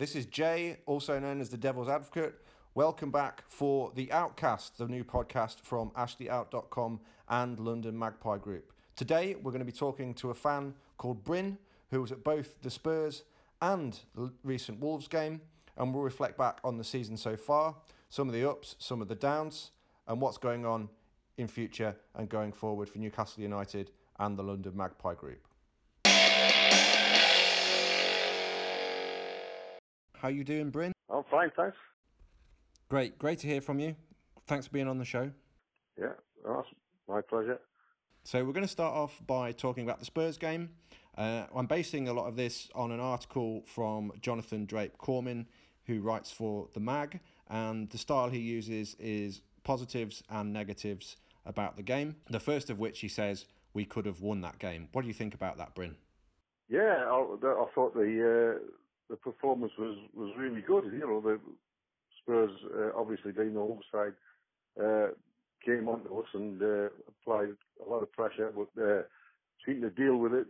[0.00, 2.34] This is Jay, also known as the Devil's Advocate.
[2.74, 8.72] Welcome back for The Outcast, the new podcast from ashleyout.com and London Magpie Group.
[8.96, 11.58] Today, we're going to be talking to a fan called Bryn,
[11.90, 13.24] who was at both the Spurs
[13.60, 15.42] and the recent Wolves game,
[15.76, 17.76] and we'll reflect back on the season so far,
[18.08, 19.70] some of the ups, some of the downs,
[20.08, 20.88] and what's going on
[21.36, 25.46] in future and going forward for Newcastle United and the London Magpie Group.
[30.20, 30.92] How you doing, Bryn?
[31.08, 31.78] I'm fine, thanks.
[32.90, 33.96] Great, great to hear from you.
[34.46, 35.30] Thanks for being on the show.
[35.98, 36.12] Yeah,
[36.46, 36.68] that's
[37.08, 37.58] my pleasure.
[38.24, 40.72] So we're going to start off by talking about the Spurs game.
[41.16, 45.48] Uh, I'm basing a lot of this on an article from Jonathan Drape Corman,
[45.86, 51.78] who writes for the Mag, and the style he uses is positives and negatives about
[51.78, 52.16] the game.
[52.28, 54.88] The first of which he says we could have won that game.
[54.92, 55.96] What do you think about that, Bryn?
[56.68, 58.66] Yeah, I, I thought the uh,
[59.10, 60.84] the performance was was really good.
[60.84, 61.40] You know, the
[62.22, 64.14] Spurs uh, obviously being the home side
[64.82, 65.08] uh,
[65.64, 67.50] came onto us and uh, applied
[67.84, 69.02] a lot of pressure, but uh,
[69.66, 70.46] seemed to deal with it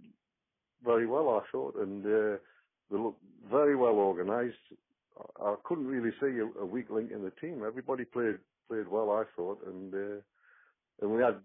[0.84, 1.31] very well.
[1.31, 2.36] I thought, and uh,
[2.91, 4.56] they looked very well organised.
[5.42, 7.62] I, couldn't really see a, a, weak link in the team.
[7.66, 8.38] Everybody played
[8.69, 10.20] played well, I thought, and uh,
[11.00, 11.38] and we had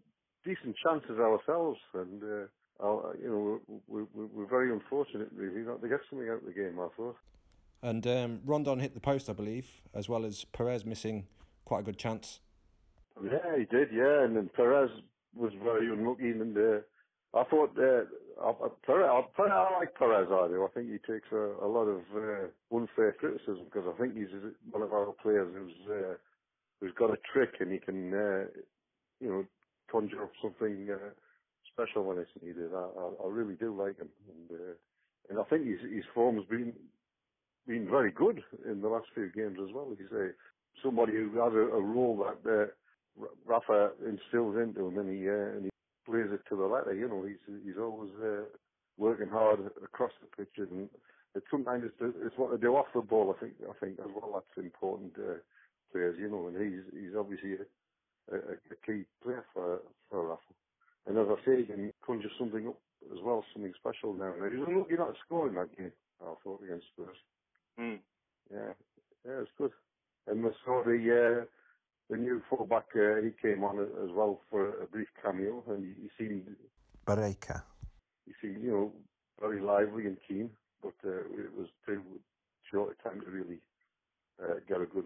[0.44, 2.24] decent chances ourselves, and.
[2.24, 2.48] Uh,
[2.84, 6.46] uh, you know, we, we, we're very unfortunate, really, not to get something out of
[6.46, 7.18] the game, I thought.
[7.82, 11.28] And um, Rondon hit the post, I believe, as well as Perez missing
[11.66, 12.40] quite a good chance.
[13.24, 14.90] Yeah, he did, yeah, and then Perez
[15.36, 16.80] was very unlucky, and uh,
[17.38, 18.04] I thought uh,
[18.42, 18.54] I,
[18.86, 20.66] Perez, I, I like Perez, I do.
[20.66, 24.34] I think he takes a, a lot of uh, unfair criticism because I think he's
[24.72, 26.14] one of our players who's uh,
[26.82, 28.46] who's got a trick and he can, uh,
[29.22, 29.46] you know,
[29.92, 31.10] conjure up something uh,
[31.76, 32.72] special when it's needed.
[32.74, 34.74] I, I, I really do like him, and uh,
[35.30, 36.74] and I think his his form's been
[37.68, 39.90] been very good in the last few games as well.
[39.98, 40.30] He's a
[40.84, 45.56] somebody who has a, a role that uh, Rafa instills into him, and he uh,
[45.56, 45.70] and he
[46.06, 46.94] plays it to the letter.
[46.94, 48.46] You know, he's he's always uh,
[48.98, 50.90] working hard across the pitch, and
[51.36, 53.36] it's sometimes it's, it's what they do off the ball.
[53.36, 55.14] I think I think as well that's important.
[55.18, 55.40] Uh,
[55.92, 60.54] players, you know, and he's he's obviously a, a, a key player for for Rafa.
[61.08, 62.80] And as I say, he can conjure something up
[63.12, 64.34] as well, something special now.
[64.42, 67.18] And he was unlucky not to score in that game, I thought, against Spurs.
[67.80, 68.00] Mm.
[68.52, 68.74] Yeah,
[69.26, 69.72] yeah, it's good.
[70.28, 71.46] And we saw the, uh,
[72.10, 76.04] the new fullback, uh, he came on as well for a brief cameo, and he,
[76.04, 76.56] he seemed...
[77.06, 77.64] Barreca.
[78.26, 78.94] He seemed, you know,
[79.40, 80.50] very lively and keen,
[80.82, 82.02] but uh, it was too
[82.72, 83.60] short a time to really
[84.42, 85.06] uh, get a good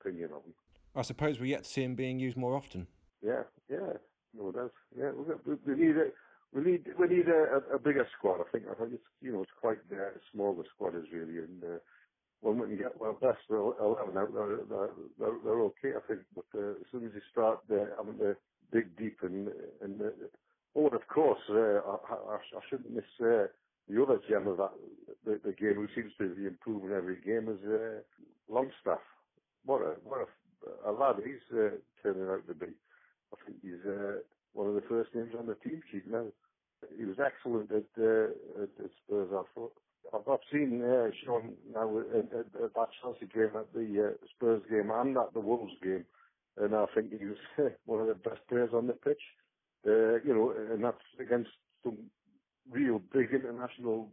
[0.00, 0.54] opinion of him.
[0.94, 2.86] I suppose we're yet to see him being used more often.
[3.22, 3.98] Yeah, yeah.
[4.34, 4.72] No doubt.
[4.98, 6.08] Yeah, we, we need a
[6.52, 8.40] we need we need a, a, bigger squad.
[8.40, 11.38] I think I think it's you know it's quite uh, small the squad is really,
[11.38, 11.78] and uh,
[12.40, 14.88] when we can get well best eleven out, they're,
[15.18, 15.92] they're, they're okay.
[15.96, 18.36] I think, but uh, as soon as you start uh, having to
[18.72, 19.48] dig deep and
[19.82, 20.26] and uh,
[20.76, 23.46] oh, and of course uh, I, I, I shouldn't miss uh,
[23.88, 24.72] the other gem of that
[25.24, 28.00] the, the game who seems to be improving every game is uh,
[28.48, 29.02] Longstaff.
[29.64, 30.28] What a what
[30.86, 32.72] a, a lad he's uh, turning out to be.
[33.32, 34.20] I think he's uh,
[34.52, 36.26] one of the first names on the team sheet now.
[36.96, 38.30] He was excellent at, uh,
[38.62, 39.72] at, at Spurs, I thought.
[40.14, 44.62] I've, seen uh, Sean now at, at, at that Chelsea game, at the uh, Spurs
[44.70, 46.04] game, and at the Wolves game,
[46.56, 49.20] and I think he was one of the best players on the pitch.
[49.86, 51.50] Uh, you know, and that's against
[51.82, 51.96] some
[52.70, 54.08] real big international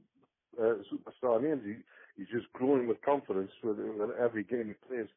[0.60, 1.62] uh, superstar names.
[1.66, 1.76] He,
[2.18, 5.08] he's just growing with confidence with, with every game he plays,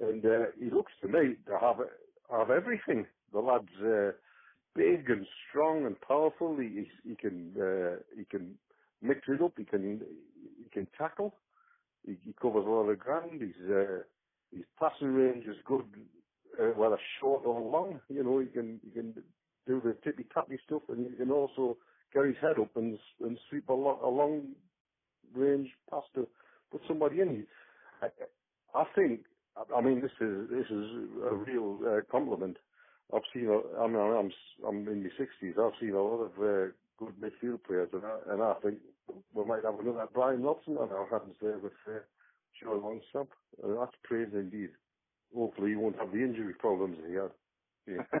[0.00, 1.76] and uh, he looks to me to have
[2.30, 4.12] have everything the lad's uh,
[4.74, 6.56] big and strong and powerful.
[6.58, 8.54] He he, he can uh, he can
[9.02, 9.52] mix it up.
[9.56, 10.00] He can
[10.62, 11.34] he can tackle.
[12.06, 13.40] He, he covers a lot of ground.
[13.40, 14.02] He's uh,
[14.52, 15.84] his passing range is good,
[16.60, 18.00] uh, whether short or long.
[18.08, 19.14] You know, he can he can
[19.66, 21.76] do the tippy tappy stuff, and he can also
[22.12, 24.48] get his head up and and sweep a, a long
[25.34, 26.26] range pass to
[26.70, 27.46] put somebody in.
[28.02, 28.08] I,
[28.74, 29.20] I think.
[29.76, 30.86] I mean, this is this is
[31.30, 32.56] a real uh, compliment
[33.14, 34.30] I've seen, I mean, I'm,
[34.66, 38.32] I'm in my 60s, I've seen a lot of uh, good midfield players, and I,
[38.32, 38.78] and I think
[39.34, 41.98] we might have another Brian Robson on our hands there with uh,
[42.60, 43.26] Sean Longstaff.
[43.62, 44.70] And that's praise indeed.
[45.34, 47.30] Hopefully he won't have the injury problems he had.
[47.86, 48.20] Yeah,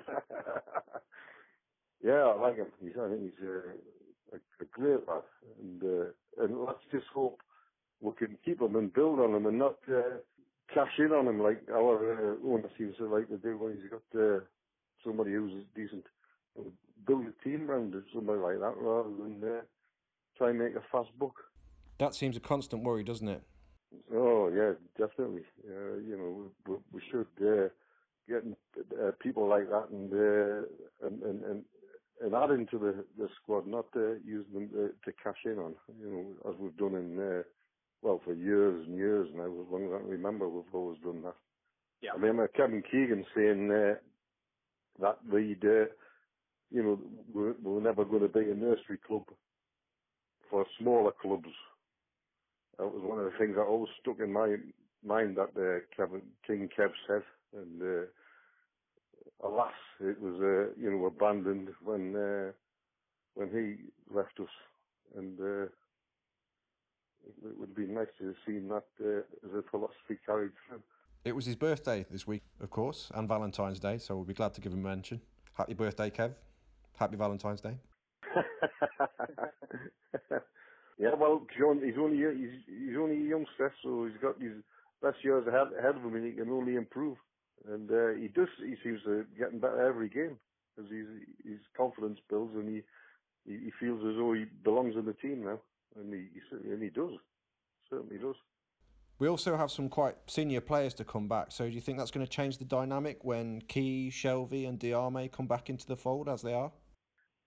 [2.04, 2.66] yeah I like him.
[2.82, 5.22] He's, I think he's uh, a, a great lad.
[5.60, 7.40] And, uh, and let's just hope
[8.00, 10.18] we can keep him and build on him and not uh,
[10.72, 13.90] cash in on him like our uh, owner seems to like to do when he's
[13.90, 14.40] got uh,
[15.04, 16.04] somebody who's decent.
[17.06, 19.60] Build a team around somebody like that rather than uh,
[20.36, 21.34] try and make a fast book.
[21.98, 23.42] That seems a constant worry, doesn't it?
[24.14, 25.42] Oh yeah, definitely.
[25.66, 27.68] Uh, you know, we, we should uh,
[28.28, 28.44] get
[29.02, 31.64] uh, people like that and, uh, and and and
[32.22, 35.74] and adding to the the squad, not uh, using them to, to cash in on.
[36.00, 37.42] You know, as we've done in uh,
[38.02, 39.44] well for years and years now.
[39.44, 41.34] As long as I can remember, we've always done that.
[42.02, 42.10] Yeah.
[42.12, 43.94] I remember Kevin Keegan saying uh,
[45.00, 45.86] that we'd, uh,
[46.70, 46.98] you know,
[47.32, 49.24] we're, we're never going to be a nursery club
[50.50, 51.48] for smaller clubs.
[52.78, 54.56] That was one of the things that always stuck in my
[55.04, 57.22] mind that uh, Kevin King Kev said,
[57.56, 62.52] and uh, alas, it was uh, you know abandoned when uh,
[63.34, 64.48] when he left us,
[65.16, 65.70] and uh, it,
[67.44, 70.82] it would be nice to have seen that uh, as a philosophy carried through.
[71.22, 74.54] It was his birthday this week, of course, and Valentine's Day, so we'll be glad
[74.54, 75.20] to give him a mention.
[75.52, 76.32] Happy birthday, Kev.
[76.96, 77.76] Happy Valentine's Day.
[80.98, 84.62] yeah, well, John, he's only he's he's only a youngster, so he's got his
[85.02, 87.18] best years ahead, ahead of him, and he can only improve.
[87.68, 88.48] And uh, he does.
[88.58, 90.38] He seems to be getting better every game
[90.78, 91.06] as his
[91.44, 92.82] his confidence builds, and he
[93.44, 95.60] he, he feels as though he belongs in the team now,
[95.96, 97.12] and he, he certainly and he does,
[97.90, 98.36] certainly does.
[99.20, 102.10] We also have some quite senior players to come back, so do you think that's
[102.10, 106.26] going to change the dynamic when Ki, Shelvey, and Diame come back into the fold
[106.26, 106.72] as they are?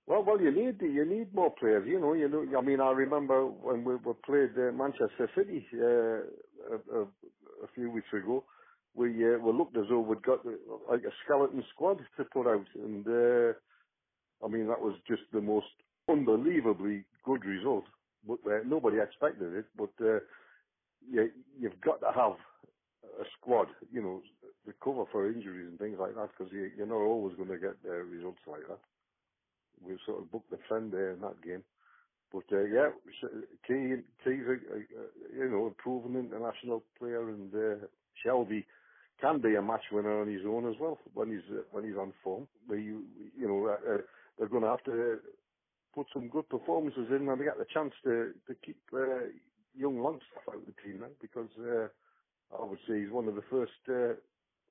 [0.06, 1.88] Well, well, you need you need more players.
[1.88, 2.46] You know, you know.
[2.60, 8.14] I mean, I remember when we, played uh, Manchester City uh, a, a, few weeks
[8.14, 8.44] ago.
[8.94, 10.52] We uh, we looked as though we'd got uh,
[10.92, 13.54] like a skeleton squad to put out, and uh,
[14.46, 15.74] I mean that was just the most
[16.08, 17.86] unbelievably good result.
[18.28, 19.66] But uh, nobody expected it.
[19.76, 19.94] But
[21.12, 22.34] you, you've got to have
[23.20, 24.22] a squad, you know,
[24.66, 27.60] to cover for injuries and things like that, because you, you're not always going to
[27.60, 28.80] get uh, results like that
[29.82, 31.64] We've sort of booked the trend there in that game.
[32.34, 32.90] But uh, yeah,
[33.68, 37.88] Ki, Ki's a, a, a, you know a proven international player, and uh,
[38.26, 38.66] Shelvey
[39.22, 41.98] can be a match winner on his own as well when he's uh, when he's
[41.98, 42.48] on form.
[42.68, 43.04] Where you
[43.38, 43.98] you know uh,
[44.40, 45.20] they're going to have to
[45.96, 49.28] put some good performances in, when they get the chance to to keep uh,
[49.78, 51.88] young Longstaff out the team now because uh,
[52.88, 54.14] say he's one of the first uh,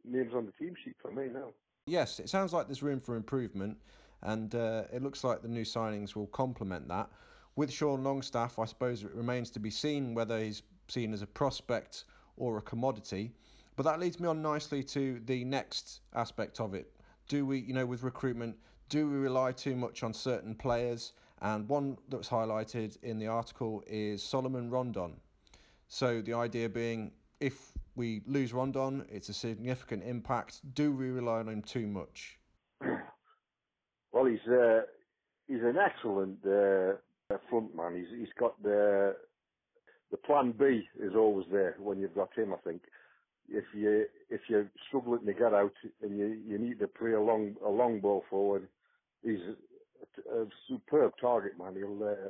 [0.05, 1.49] names on the team sheet for me now.
[1.87, 3.77] Yes, it sounds like there's room for improvement,
[4.23, 7.09] and uh, it looks like the new signings will complement that.
[7.57, 11.27] With Sean Longstaff, I suppose it remains to be seen whether he's seen as a
[11.27, 12.05] prospect
[12.37, 13.33] or a commodity.
[13.77, 16.93] But that leads me on nicely to the next aspect of it.
[17.29, 18.57] Do we, you know, with recruitment,
[18.89, 21.13] do we rely too much on certain players?
[21.43, 25.17] And one that was highlighted in the article is Salomon Rondon.
[25.89, 27.11] So the idea being,
[27.41, 30.61] if we lose Rondon, it's a significant impact.
[30.75, 32.39] Do we rely on him too much?
[34.13, 34.83] Well, he's uh,
[35.49, 36.95] he's an excellent uh,
[37.51, 37.97] front man.
[37.97, 39.17] He's he's got the
[40.13, 42.53] the plan B is always there when you've got him.
[42.53, 42.83] I think
[43.49, 47.21] if you if you're struggling to get out and you you need to play a
[47.21, 48.69] long a long ball forward,
[49.25, 49.41] he's
[50.33, 51.75] a, superb target man.
[51.75, 52.29] He'll uh,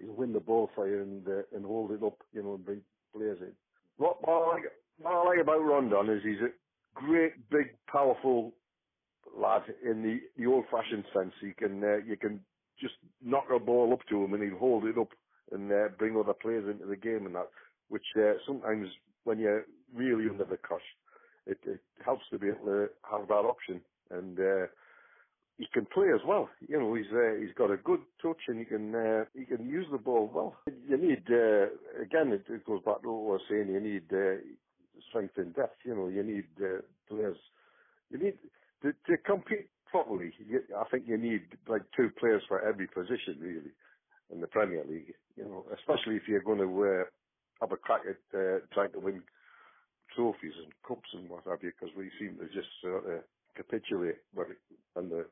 [0.00, 2.64] he'll win the ball for you and uh, and hold it up, you know, and
[2.64, 2.80] bring
[3.14, 3.52] players in.
[3.96, 4.62] What, what, I like,
[4.98, 6.52] what I like about Rondon is he's a
[6.94, 8.52] great, big, powerful
[9.36, 11.32] lad in the, the old-fashioned sense.
[11.40, 12.40] He can uh, you can
[12.80, 15.08] just knock a ball up to him and he'll hold it up
[15.52, 17.48] and uh, bring other players into the game and that.
[17.88, 18.88] Which uh, sometimes
[19.24, 20.82] when you're really under the cosh,
[21.46, 23.80] it, it helps to be able to have that option.
[26.14, 26.48] As well.
[26.66, 29.68] You know, he's uh, he's got a good touch and he can uh, he can
[29.68, 30.56] use the ball well.
[30.88, 31.66] You need uh,
[32.02, 33.68] again, it, it goes back to what I was saying.
[33.68, 34.40] You need uh,
[35.08, 35.78] strength and depth.
[35.84, 37.36] You know, you need uh, players.
[38.10, 38.38] You need
[38.82, 40.32] to, to compete properly.
[40.38, 43.72] You, I think you need like two players for every position really
[44.32, 45.14] in the Premier League.
[45.36, 47.04] You know, especially if you're going to uh,
[47.60, 49.22] have a crack at uh, trying to win
[50.14, 53.20] trophies and cups and what have you, because we seem to just sort of
[53.56, 54.46] capitulate when,
[54.94, 55.26] when the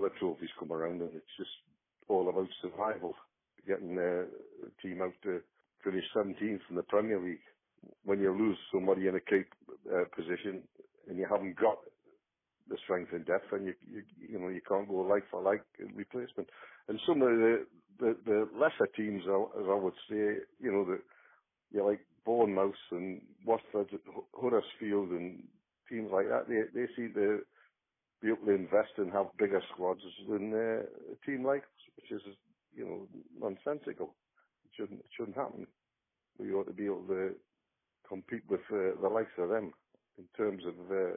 [0.00, 1.50] other trophies come around, and it's just
[2.08, 3.14] all about survival,
[3.66, 4.24] getting a
[4.82, 5.40] team out to
[5.84, 7.44] finish 17th in the Premier League.
[8.04, 9.42] When you lose somebody in a key
[9.90, 10.62] uh, position
[11.08, 11.78] and you haven't got
[12.68, 15.64] the strength and depth, and you, you you know you can't go like for like
[15.94, 16.48] replacement.
[16.88, 17.66] And some of the
[17.98, 21.00] the, the lesser teams, as I would say, you know, that
[21.72, 23.88] you like Bournemouth and Watford,
[24.34, 25.42] Huddersfield, and
[25.88, 27.42] teams like that, they they see the
[28.20, 32.10] be able to invest and have bigger squads than uh, a team like us, which
[32.12, 32.22] is,
[32.74, 33.08] you know,
[33.40, 34.14] nonsensical.
[34.64, 35.66] It shouldn't, it shouldn't happen.
[36.38, 37.34] We ought to be able to
[38.08, 39.72] compete with uh, the likes of them
[40.18, 41.16] in terms of uh,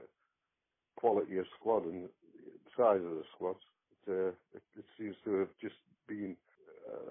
[0.96, 2.08] quality of squad and
[2.78, 3.60] size of the squads.
[4.08, 5.76] It, uh, it, it seems to have just
[6.08, 6.36] been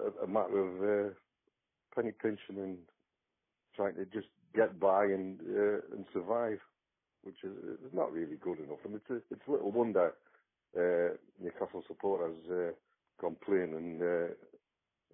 [0.05, 1.13] a, a matter of uh,
[1.95, 2.77] penny pinching and
[3.75, 6.59] trying to just get by and uh, and survive,
[7.23, 7.51] which is,
[7.85, 8.79] is not really good enough.
[8.85, 10.13] And it's a, it's little wonder
[10.77, 12.71] uh, Newcastle supporters uh,
[13.19, 14.33] complain and uh,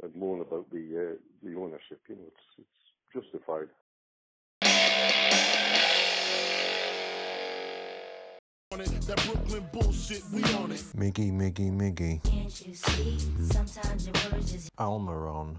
[0.03, 2.01] and moan about the uh, the ownership.
[2.07, 3.69] You know, it's it's justified.
[9.09, 10.83] That Brooklyn bullshit, we on it.
[10.95, 12.23] Miggy, Miggy, Miggy.
[12.23, 13.17] Can't you see?
[13.51, 15.57] Sometimes your words just Almiron.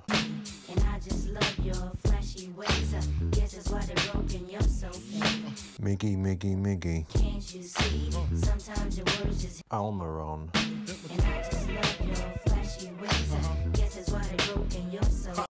[5.81, 7.09] Miggy, Miggy, Miggy.
[7.09, 8.11] Can't you see?
[8.35, 10.55] Sometimes your words just Almiron.
[10.55, 13.35] And I just love your flashy ways.
[13.35, 14.91] I guess that's why they're broken.
[14.93, 15.47] You're so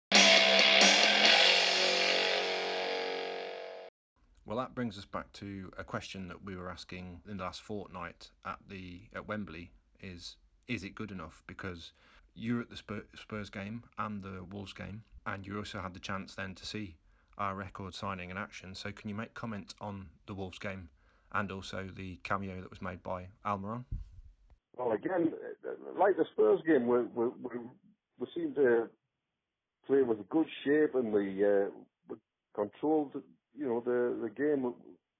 [4.45, 7.61] Well, that brings us back to a question that we were asking in the last
[7.61, 10.35] fortnight at the at Wembley: is
[10.67, 11.41] is it good enough?
[11.47, 11.91] Because
[12.39, 15.99] you were at the Spurs, game and the Wolves game, and you also had the
[15.99, 16.95] chance then to see
[17.37, 18.75] our record signing in action.
[18.75, 20.89] So, can you make comment on the Wolves game
[21.31, 23.85] and also the cameo that was made by Almiron?
[24.77, 25.33] Well, again,
[25.97, 27.59] like the Spurs game, we we we,
[28.19, 28.89] we seem to
[29.85, 31.65] play with good shape and we uh,
[32.09, 32.15] we
[32.55, 33.21] controlled
[33.59, 34.73] you know, the, the game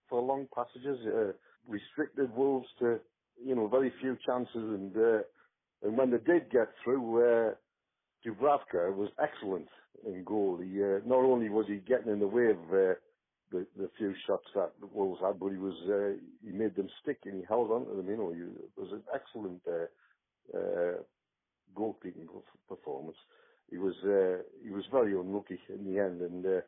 [0.10, 1.34] for long passages, uh,
[1.68, 3.00] restricted Wolves to,
[3.44, 5.20] you know, very few chances and, uh,
[5.90, 7.54] and when they did get through, uh,
[8.24, 9.68] Dubravka was excellent
[10.06, 10.60] in goal.
[10.62, 12.94] He, uh, not only was he getting in the way of, uh,
[13.52, 16.14] the, the few shots that the Wolves had, but he was, uh,
[16.46, 18.92] he made them stick and he held on to them, you know, he, it was
[18.92, 21.02] an excellent, uh, uh,
[21.76, 22.28] goalkeeping
[22.68, 23.18] performance.
[23.72, 26.62] He was, uh, he was very unlucky in the end and, uh,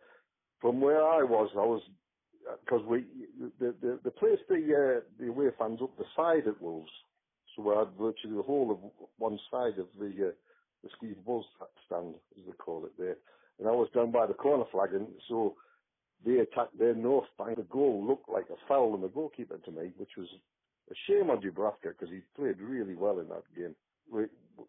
[0.61, 1.83] from where I was, I was
[2.65, 3.05] because we
[3.59, 6.91] the the, the place the uh, the away fans up the side at Wolves,
[7.55, 8.77] so we had virtually the whole of
[9.17, 10.31] one side of the uh,
[10.84, 11.46] the Steve Bulls
[11.86, 13.17] stand, as they call it there,
[13.60, 15.55] and I was down by the corner flag, and so
[16.25, 17.58] they attacked their north bank.
[17.58, 20.27] The goal looked like a foul on the goalkeeper to me, which was
[20.89, 23.75] a shame on Dubravka because he played really well in that game.
[24.12, 24.25] We,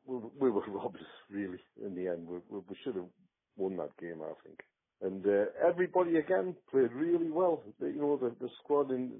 [0.06, 0.98] we, we were robbed,
[1.30, 2.28] really, in the end.
[2.28, 3.08] We, we, we should have
[3.56, 4.60] won that game, I think.
[5.02, 7.62] And uh, everybody again played really well.
[7.80, 9.12] You know, the, the squad in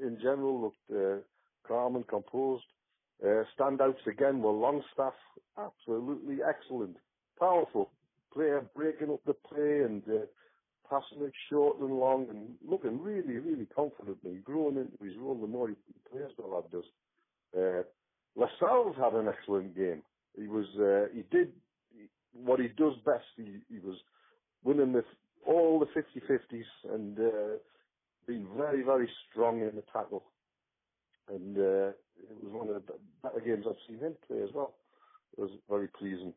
[0.00, 1.18] in general looked uh,
[1.66, 2.64] calm and composed.
[3.22, 5.14] Uh, standouts again were Longstaff,
[5.58, 6.96] absolutely excellent,
[7.38, 7.90] powerful
[8.32, 10.26] player, breaking up the play and uh,
[10.88, 15.34] passing it short and long, and looking really, really confident and growing into his role.
[15.34, 15.74] The more he
[16.10, 16.84] plays, the lad does.
[17.56, 17.82] Uh,
[18.96, 20.02] had an excellent game.
[20.36, 21.52] He was, uh, he did
[22.32, 23.24] what he does best.
[23.36, 23.96] He, he was
[24.64, 25.04] winning the,
[25.46, 27.56] all the 50-50s and uh,
[28.26, 30.24] being very, very strong in the tackle.
[31.28, 32.92] And uh, it was one of the
[33.22, 34.74] better games I've seen him play as well.
[35.36, 36.32] It was very pleasing.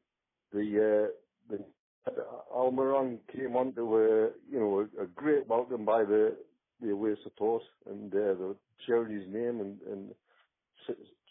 [0.53, 1.09] The
[1.49, 1.63] uh, the
[2.53, 6.35] Almiron came on to a you know a, a great welcome by the
[6.81, 8.55] the away support and uh, the
[8.85, 10.11] cheering his name and, and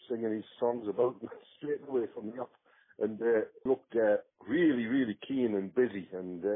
[0.09, 1.15] singing his songs about
[1.57, 2.51] straight away from the up,
[2.99, 6.49] and uh, looked uh, really, really keen and busy and, uh,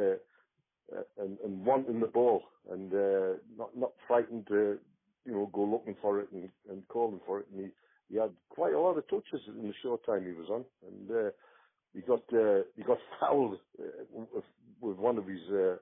[0.95, 4.77] uh, and and wanting the ball and uh, not not frightened to
[5.25, 7.47] you know go looking for it and, and calling for it.
[7.51, 7.69] And he,
[8.13, 11.11] he had quite a lot of touches in the short time he was on, and
[11.11, 11.31] uh,
[11.93, 14.43] he got uh, he got fouled uh, with,
[14.81, 15.77] with one of his uh,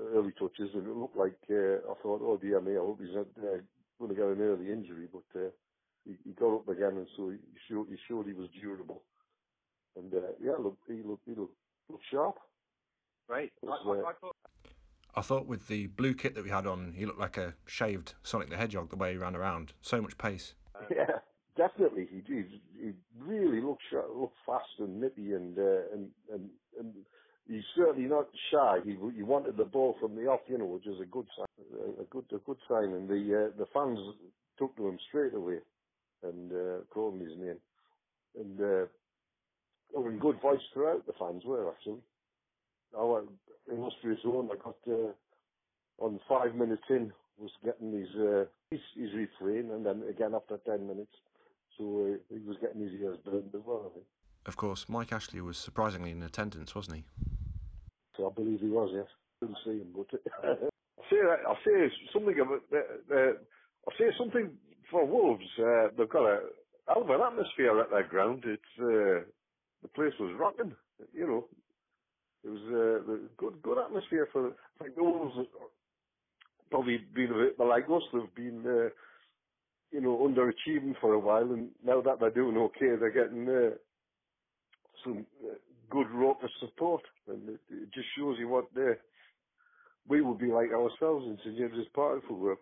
[0.00, 3.14] early touches, and it looked like uh, I thought, oh dear me, I hope he's
[3.14, 3.58] not uh,
[3.98, 5.40] going to get an early injury, but.
[5.40, 5.50] Uh,
[6.04, 7.38] he, he got up again, and so he
[7.68, 9.02] showed, he showed he was durable.
[9.96, 11.56] And uh, yeah, look, he looked he looked,
[11.88, 12.36] looked sharp.
[13.28, 13.52] Right.
[13.62, 14.36] Was, I, I, uh, I thought
[15.16, 18.14] I thought with the blue kit that we had on, he looked like a shaved
[18.22, 19.72] Sonic the Hedgehog the way he ran around.
[19.80, 20.54] So much pace.
[20.90, 21.18] Yeah,
[21.56, 22.08] definitely.
[22.10, 22.44] He
[22.78, 26.92] he, really looked sharp, looked fast and nippy, and uh, and and and
[27.48, 28.78] he's certainly not shy.
[28.84, 31.46] He he wanted the ball from the off, you know, which is a good sign,
[32.00, 32.92] a good a good sign.
[32.92, 33.98] And the uh, the fans
[34.58, 35.58] took to him straight away
[36.22, 37.58] and uh, called him his name.
[38.38, 38.86] And uh,
[39.94, 41.06] were in good voice throughout.
[41.06, 42.02] The fans were actually.
[44.24, 44.58] I went in Austria's own.
[44.58, 49.84] I got uh, on five minutes in was getting his uh, his, his refrain, and
[49.84, 51.12] then again after ten minutes,
[51.76, 53.90] so uh, he was getting his ears burned as well.
[53.90, 54.06] I think.
[54.46, 57.04] Of course, Mike Ashley was surprisingly in attendance, wasn't he?
[58.16, 58.90] So I believe he was.
[58.94, 59.06] Yes,
[59.40, 60.06] didn't see him, but
[60.44, 61.16] I'll say
[61.46, 63.32] I'll say something about uh, uh,
[63.86, 64.50] I'll say something
[64.90, 65.44] for Wolves.
[65.58, 66.40] Uh, they've got a
[66.88, 68.44] hell of an atmosphere at their ground.
[68.46, 69.24] It's uh,
[69.82, 70.74] the place was rocking.
[71.12, 71.48] You know,
[72.44, 74.48] it was uh, a good good atmosphere for.
[74.48, 75.36] I think the Wolves
[76.70, 78.02] probably been a bit like us.
[78.12, 78.88] They've been, uh,
[79.92, 83.76] you know, underachieving for a while, and now that they're doing okay, they're getting uh,
[85.04, 85.54] some uh,
[85.90, 88.94] good raucous support, and it, it just shows you what uh,
[90.08, 92.56] we would be like ourselves in St James's Park if we were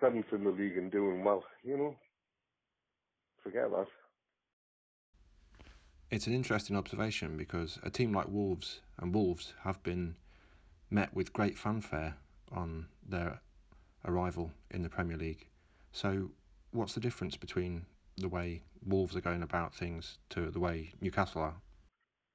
[0.00, 1.44] seventh in the league and doing well.
[1.62, 1.94] You know,
[3.42, 3.86] forget that.
[6.10, 10.16] It's an interesting observation because a team like Wolves and Wolves have been
[10.90, 12.16] met with great fanfare
[12.52, 13.40] on their
[14.04, 15.48] arrival in the Premier League.
[15.92, 16.30] So,
[16.72, 21.42] what's the difference between the way Wolves are going about things to the way Newcastle
[21.42, 21.54] are?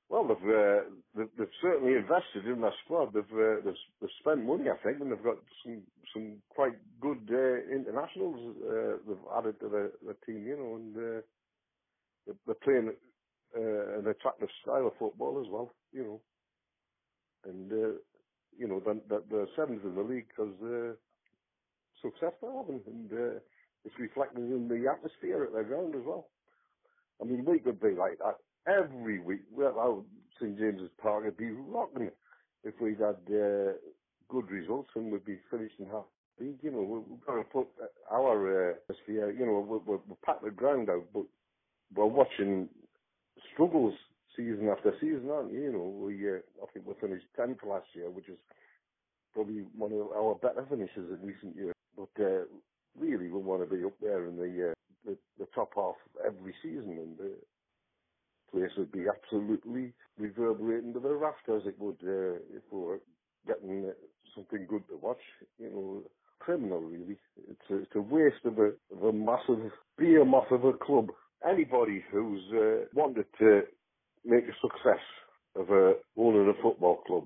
[0.10, 0.80] Well, they've, uh,
[1.16, 3.14] they've, they've certainly invested in their squad.
[3.14, 5.84] They've, uh, they've they've spent money, I think, and they've got some
[6.14, 10.98] some quite good uh, internationals uh, they've added to the, the team, you know, and
[10.98, 11.22] uh,
[12.26, 12.92] they're, they're playing
[13.58, 16.22] uh, an attractive style of football as well, you know,
[17.46, 17.98] and uh,
[18.58, 20.96] you know they're, they're seventh in the league because they're
[22.42, 23.40] having, and uh,
[23.86, 26.28] it's reflected in the atmosphere at their ground as well.
[27.22, 28.38] I mean, we could be like that
[28.68, 29.42] every week.
[29.52, 30.06] Well,
[30.40, 32.10] St James's Park would be rocking
[32.64, 33.74] if we'd had uh,
[34.30, 36.06] good results and we'd be finishing half.
[36.40, 37.68] You know, we've got to put
[38.10, 39.32] our uh, atmosphere.
[39.32, 41.26] You know, we're, we're, we're packed the ground out, but
[41.94, 42.70] we're watching
[43.54, 43.94] struggles
[44.36, 45.62] season after season, aren't you?
[45.62, 48.38] You know, we uh, I think we finished tenth last year, which is
[49.34, 51.76] probably one of our better finishes in recent years.
[51.98, 52.46] But uh,
[52.98, 54.74] really, we want to be up there in the uh,
[55.06, 57.36] the, the top half every season, and the
[58.52, 61.64] place would be absolutely reverberating to the rafters.
[61.66, 63.02] It would uh, if we were
[63.48, 63.94] getting uh,
[64.36, 65.22] something good to watch.
[65.60, 66.04] You know,
[66.40, 67.18] criminal really.
[67.50, 71.10] It's a, it's a waste of a of a massive behemoth of a club.
[71.48, 73.62] Anybody who's uh, wanted to
[74.26, 75.04] make a success
[75.56, 77.26] of a owning a football club,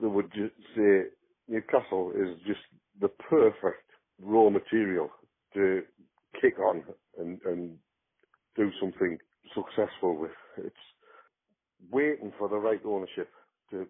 [0.00, 1.04] they would just say
[1.48, 2.60] Newcastle is just
[3.00, 3.90] the perfect
[4.20, 5.10] raw material
[5.54, 5.82] to
[6.40, 6.84] kick on
[7.18, 7.78] and, and
[8.56, 9.18] do something
[9.54, 10.32] successful with.
[10.58, 10.76] It's
[11.90, 13.30] waiting for the right ownership
[13.70, 13.86] to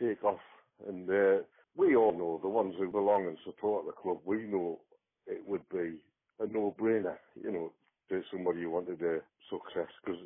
[0.00, 0.40] take off.
[0.86, 1.44] And uh,
[1.76, 4.80] we all know, the ones who belong and support the club, we know
[5.26, 6.00] it would be
[6.40, 7.72] a no-brainer, you know,
[8.10, 10.20] to somebody who wanted a success because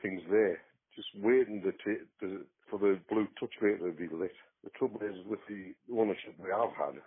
[0.00, 0.62] everything's there,
[0.96, 4.32] just waiting to, ta- to for the blue touch meter to be lit.
[4.64, 7.02] The trouble is with the ownership we have had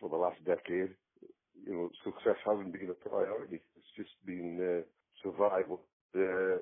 [0.00, 0.90] for the last decade,
[1.66, 3.60] you know, success hasn't been a priority.
[3.76, 4.82] It's just been uh,
[5.22, 5.82] survival
[6.16, 6.58] uh,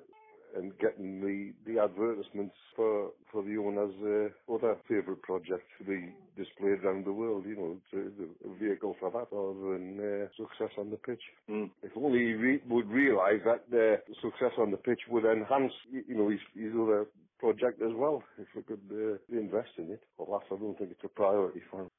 [0.56, 6.14] and getting the, the advertisements for for the owner's uh, other favourite project to be
[6.36, 7.44] displayed around the world.
[7.46, 11.22] You know, to, a vehicle for that rather than uh, success on the pitch.
[11.50, 11.70] Mm.
[11.82, 16.02] If only he re- would realise that uh, success on the pitch would enhance, y-
[16.08, 17.06] you know, his, his other
[17.38, 18.22] project as well.
[18.38, 21.82] If we could uh, invest in it, alas, I don't think it's a priority for
[21.82, 21.90] him.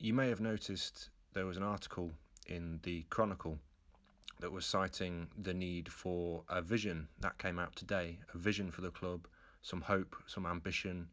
[0.00, 2.12] You may have noticed there was an article
[2.46, 3.58] in the Chronicle
[4.38, 8.80] that was citing the need for a vision that came out today a vision for
[8.80, 9.26] the club,
[9.60, 11.08] some hope, some ambition,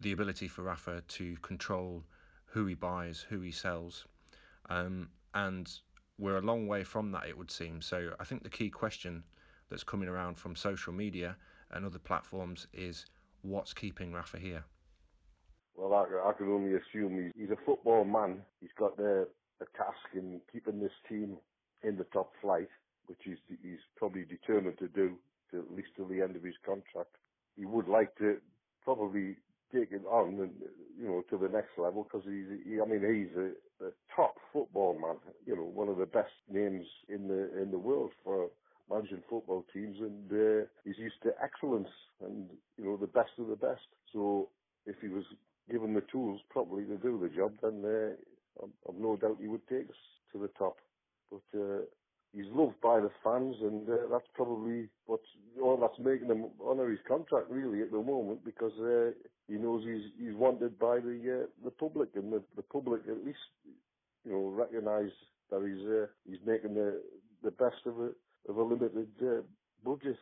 [0.00, 2.02] the ability for Rafa to control
[2.46, 4.06] who he buys, who he sells.
[4.68, 5.70] Um, and
[6.18, 7.80] we're a long way from that, it would seem.
[7.80, 9.22] So I think the key question
[9.68, 11.36] that's coming around from social media
[11.70, 13.06] and other platforms is
[13.42, 14.64] what's keeping Rafa here?
[15.80, 18.42] Well, I, I can only assume he's, he's a football man.
[18.60, 19.26] He's got the,
[19.62, 21.38] a task in keeping this team
[21.82, 22.68] in the top flight,
[23.06, 25.16] which he's, he's probably determined to do
[25.50, 27.16] to at least till the end of his contract.
[27.56, 28.36] He would like to
[28.84, 29.36] probably
[29.72, 30.52] take it on, and,
[31.00, 34.34] you know, to the next level because he's, he, I mean, he's a, a top
[34.52, 35.16] football man.
[35.46, 38.50] You know, one of the best names in the in the world for
[38.90, 41.88] managing football teams, and uh, he's used to excellence
[42.20, 43.86] and you know the best of the best.
[44.12, 44.50] So
[44.86, 45.24] if he was
[45.70, 49.66] given the tools properly to do the job, then uh, I've, no doubt he would
[49.68, 50.02] take us
[50.32, 50.76] to the top.
[51.30, 51.80] But uh,
[52.34, 55.22] he's loved by the fans, and uh, that's probably what's
[55.62, 59.10] all that's making him honour his contract really at the moment because uh,
[59.48, 63.24] he knows he's he's wanted by the uh, the public, and the, the public at
[63.24, 63.38] least
[64.24, 65.10] you know recognise
[65.50, 67.02] that he's uh, he's making the
[67.42, 68.10] the best of a
[68.48, 69.42] of a limited uh,
[69.84, 70.18] budget.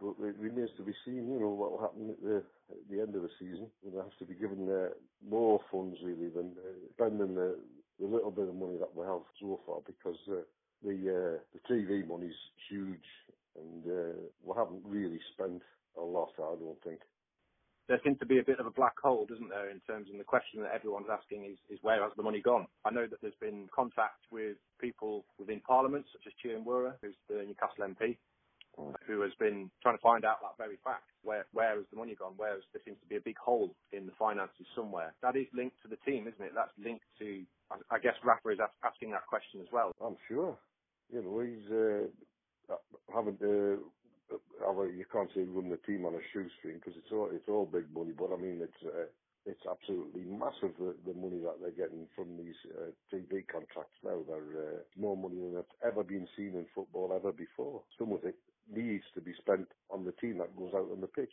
[0.00, 3.02] But it remains to be seen, you know, what will happen at the, at the
[3.02, 3.66] end of the season.
[3.82, 4.96] We'll have to be given uh,
[5.28, 7.58] more funds really than uh, spending the,
[8.00, 10.40] the little bit of money that we have so far because uh,
[10.82, 10.96] the
[11.36, 12.32] uh, the TV money's
[12.70, 13.04] huge
[13.56, 15.62] and uh, we haven't really spent
[15.98, 17.00] a lot, I don't think.
[17.88, 20.16] There seems to be a bit of a black hole, doesn't there, in terms of
[20.16, 22.66] the question that everyone's asking is, is where has the money gone?
[22.84, 27.16] I know that there's been contact with people within Parliament, such as Chi Onwurah, who's
[27.28, 28.16] the Newcastle MP,
[29.06, 31.04] who has been trying to find out that very fact.
[31.22, 32.34] Where where has the money gone?
[32.36, 35.14] Where is, there seems to be a big hole in the finances somewhere.
[35.22, 36.52] That is linked to the team, isn't it?
[36.54, 37.44] That's linked to.
[37.70, 39.92] I, I guess Rafa is asking that question as well.
[40.00, 40.56] I'm sure.
[41.12, 42.76] You know, he's uh,
[43.12, 43.84] having to
[44.32, 47.48] uh, well, you can't say run the team on a shoestring because it's all it's
[47.48, 48.12] all big money.
[48.16, 49.10] But I mean, it's uh,
[49.46, 54.20] it's absolutely massive the, the money that they're getting from these uh, TV contracts now.
[54.28, 57.82] They're uh, more money than it's ever been seen in football ever before.
[57.98, 58.36] Some of it
[58.74, 61.30] needs to be spent on the team that goes out on the pitch.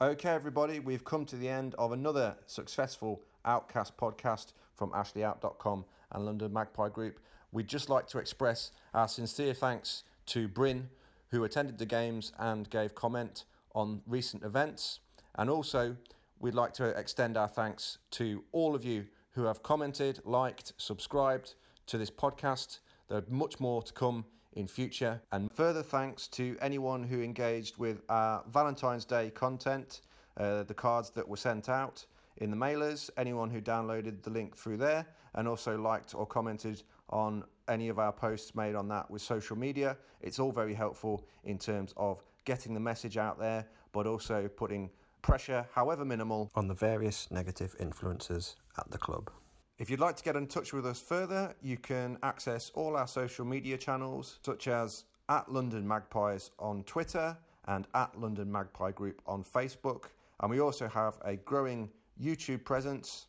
[0.00, 6.26] Okay, everybody, we've come to the end of another successful Outcast podcast from AshleyOut.com and
[6.26, 7.20] London Magpie Group.
[7.52, 10.88] We'd just like to express our sincere thanks to Bryn,
[11.28, 15.00] who attended the games and gave comment on recent events.
[15.36, 15.96] And also,
[16.40, 21.54] we'd like to extend our thanks to all of you who have commented, liked, subscribed
[21.86, 22.78] to this podcast.
[23.08, 25.20] There's much more to come in future.
[25.32, 30.02] And further thanks to anyone who engaged with our Valentine's Day content,
[30.36, 32.04] uh, the cards that were sent out
[32.38, 36.82] in the mailers, anyone who downloaded the link through there, and also liked or commented
[37.10, 39.96] on any of our posts made on that with social media.
[40.20, 44.90] It's all very helpful in terms of getting the message out there, but also putting
[45.20, 49.30] pressure, however minimal, on the various negative influences at the club.
[49.78, 53.06] If you'd like to get in touch with us further, you can access all our
[53.06, 59.22] social media channels, such as at London Magpies on Twitter and at London Magpie Group
[59.26, 60.04] on Facebook.
[60.40, 63.26] And we also have a growing YouTube presence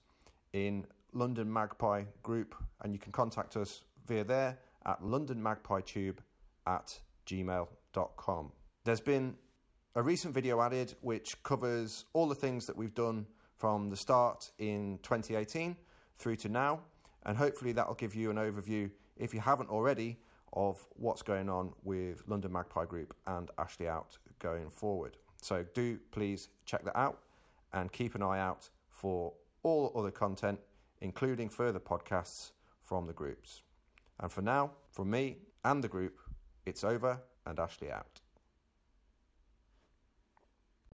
[0.51, 6.17] in London Magpie Group, and you can contact us via there at londonmagpietube
[6.67, 8.51] at gmail.com.
[8.83, 9.35] There's been
[9.95, 13.25] a recent video added which covers all the things that we've done
[13.55, 15.77] from the start in 2018
[16.17, 16.79] through to now,
[17.25, 20.17] and hopefully that'll give you an overview, if you haven't already,
[20.53, 25.17] of what's going on with London Magpie Group and Ashley Out going forward.
[25.41, 27.19] So do please check that out
[27.73, 30.59] and keep an eye out for all other content,
[31.01, 32.51] including further podcasts
[32.83, 33.63] from the groups.
[34.19, 36.19] And for now, from me and the group,
[36.65, 38.21] it's over and Ashley out.